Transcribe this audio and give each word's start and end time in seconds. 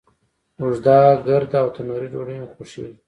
اوږده، 0.61 0.97
ګرده، 1.27 1.57
او 1.63 1.67
تنوری 1.75 2.07
ډوډۍ 2.13 2.35
می 2.39 2.47
خوښیږی 2.53 2.93